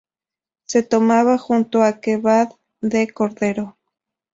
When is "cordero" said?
3.13-3.77